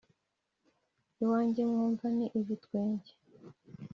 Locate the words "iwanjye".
1.23-1.61